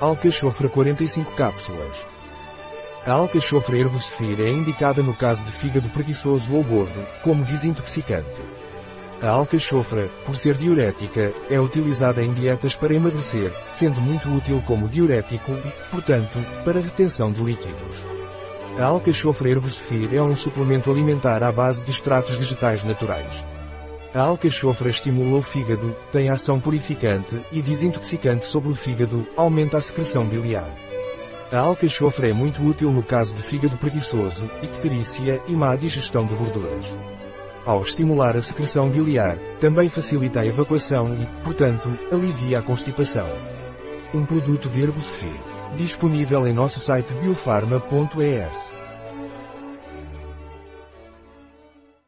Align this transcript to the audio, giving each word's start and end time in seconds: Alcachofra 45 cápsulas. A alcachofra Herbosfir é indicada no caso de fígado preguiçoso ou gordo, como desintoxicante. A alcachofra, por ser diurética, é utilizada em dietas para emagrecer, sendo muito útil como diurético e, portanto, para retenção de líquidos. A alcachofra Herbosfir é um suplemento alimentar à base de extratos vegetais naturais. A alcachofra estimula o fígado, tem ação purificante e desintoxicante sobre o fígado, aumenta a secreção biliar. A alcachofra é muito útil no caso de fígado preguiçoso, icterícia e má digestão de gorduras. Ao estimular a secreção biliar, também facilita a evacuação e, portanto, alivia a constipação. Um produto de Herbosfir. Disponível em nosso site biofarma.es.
Alcachofra 0.00 0.68
45 0.68 1.36
cápsulas. 1.36 2.04
A 3.06 3.12
alcachofra 3.12 3.76
Herbosfir 3.76 4.40
é 4.40 4.50
indicada 4.50 5.04
no 5.04 5.14
caso 5.14 5.44
de 5.44 5.52
fígado 5.52 5.88
preguiçoso 5.90 6.52
ou 6.52 6.64
gordo, 6.64 7.06
como 7.22 7.44
desintoxicante. 7.44 8.42
A 9.22 9.28
alcachofra, 9.28 10.08
por 10.26 10.34
ser 10.34 10.56
diurética, 10.56 11.32
é 11.48 11.60
utilizada 11.60 12.20
em 12.24 12.32
dietas 12.32 12.74
para 12.74 12.92
emagrecer, 12.92 13.52
sendo 13.72 14.00
muito 14.00 14.28
útil 14.28 14.60
como 14.66 14.88
diurético 14.88 15.52
e, 15.52 15.90
portanto, 15.92 16.44
para 16.64 16.80
retenção 16.80 17.30
de 17.30 17.40
líquidos. 17.40 18.02
A 18.80 18.86
alcachofra 18.86 19.48
Herbosfir 19.48 20.12
é 20.12 20.20
um 20.20 20.34
suplemento 20.34 20.90
alimentar 20.90 21.44
à 21.44 21.52
base 21.52 21.84
de 21.84 21.92
extratos 21.92 22.34
vegetais 22.34 22.82
naturais. 22.82 23.44
A 24.14 24.20
alcachofra 24.20 24.88
estimula 24.88 25.40
o 25.40 25.42
fígado, 25.42 25.96
tem 26.12 26.30
ação 26.30 26.60
purificante 26.60 27.44
e 27.50 27.60
desintoxicante 27.60 28.44
sobre 28.44 28.70
o 28.70 28.76
fígado, 28.76 29.26
aumenta 29.36 29.76
a 29.76 29.80
secreção 29.80 30.24
biliar. 30.24 30.70
A 31.50 31.58
alcachofra 31.58 32.30
é 32.30 32.32
muito 32.32 32.62
útil 32.62 32.92
no 32.92 33.02
caso 33.02 33.34
de 33.34 33.42
fígado 33.42 33.76
preguiçoso, 33.76 34.48
icterícia 34.62 35.42
e 35.48 35.52
má 35.52 35.74
digestão 35.74 36.26
de 36.26 36.34
gorduras. 36.36 36.86
Ao 37.66 37.82
estimular 37.82 38.36
a 38.36 38.42
secreção 38.42 38.88
biliar, 38.88 39.36
também 39.58 39.88
facilita 39.88 40.42
a 40.42 40.46
evacuação 40.46 41.12
e, 41.14 41.26
portanto, 41.42 41.98
alivia 42.12 42.60
a 42.60 42.62
constipação. 42.62 43.26
Um 44.14 44.24
produto 44.24 44.68
de 44.68 44.80
Herbosfir. 44.80 45.34
Disponível 45.76 46.46
em 46.46 46.52
nosso 46.52 46.78
site 46.78 47.12
biofarma.es. 47.14 48.73